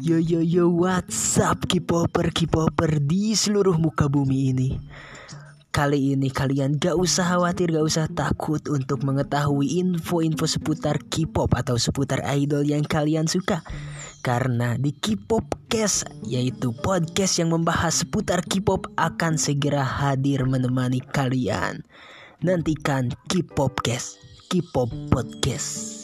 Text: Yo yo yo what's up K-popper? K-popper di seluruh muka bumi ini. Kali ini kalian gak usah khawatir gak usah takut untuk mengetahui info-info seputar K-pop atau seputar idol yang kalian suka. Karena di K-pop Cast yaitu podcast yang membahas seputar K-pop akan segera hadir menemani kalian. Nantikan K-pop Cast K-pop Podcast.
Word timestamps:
Yo 0.00 0.16
yo 0.16 0.40
yo 0.40 0.72
what's 0.72 1.36
up 1.36 1.68
K-popper? 1.68 2.32
K-popper 2.32 3.04
di 3.04 3.36
seluruh 3.36 3.76
muka 3.76 4.08
bumi 4.08 4.48
ini. 4.48 4.80
Kali 5.68 6.16
ini 6.16 6.32
kalian 6.32 6.80
gak 6.80 6.96
usah 6.96 7.28
khawatir 7.36 7.68
gak 7.68 7.84
usah 7.84 8.08
takut 8.08 8.64
untuk 8.72 9.04
mengetahui 9.04 9.76
info-info 9.76 10.48
seputar 10.48 11.04
K-pop 11.04 11.52
atau 11.52 11.76
seputar 11.76 12.24
idol 12.32 12.64
yang 12.64 12.80
kalian 12.80 13.28
suka. 13.28 13.60
Karena 14.24 14.80
di 14.80 14.96
K-pop 14.96 15.68
Cast 15.68 16.08
yaitu 16.24 16.72
podcast 16.80 17.36
yang 17.36 17.52
membahas 17.52 18.00
seputar 18.00 18.40
K-pop 18.40 18.88
akan 18.96 19.36
segera 19.36 19.84
hadir 19.84 20.48
menemani 20.48 21.04
kalian. 21.12 21.84
Nantikan 22.40 23.12
K-pop 23.28 23.84
Cast 23.84 24.16
K-pop 24.48 24.88
Podcast. 25.12 25.99